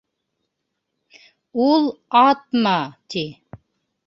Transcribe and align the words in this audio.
Ул 1.67 1.85
«атма», 2.23 2.75
ти. 3.15 3.25